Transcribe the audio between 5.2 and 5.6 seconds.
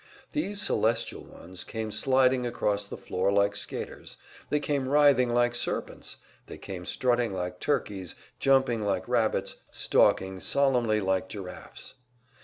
like